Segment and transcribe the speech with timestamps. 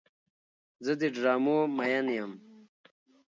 [0.85, 2.31] زه د ډرامو مین یم.